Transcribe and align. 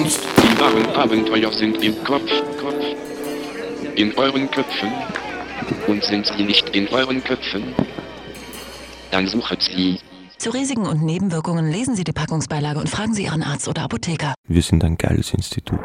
sonst? 0.00 0.20
Die 0.36 0.60
wahren 0.60 0.86
Abenteuer 0.96 1.52
sind 1.52 1.82
im 1.82 2.02
Kopf, 2.04 2.30
Kopf. 2.60 2.84
In 3.96 4.16
euren 4.16 4.50
Köpfen. 4.50 4.90
Und 5.86 6.02
sind 6.04 6.26
sie 6.26 6.42
nicht 6.42 6.68
in 6.70 6.88
euren 6.88 7.22
Köpfen? 7.22 7.74
Dann 9.10 9.26
suchet 9.26 9.62
sie. 9.62 9.98
Zu 10.38 10.50
Risiken 10.50 10.86
und 10.86 11.02
Nebenwirkungen 11.02 11.70
lesen 11.70 11.96
Sie 11.96 12.04
die 12.04 12.12
Packungsbeilage 12.12 12.78
und 12.78 12.88
fragen 12.88 13.12
Sie 13.12 13.24
Ihren 13.24 13.42
Arzt 13.42 13.68
oder 13.68 13.82
Apotheker. 13.82 14.34
Wir 14.48 14.62
sind 14.62 14.82
ein 14.84 14.96
geiles 14.96 15.34
Institut. 15.34 15.80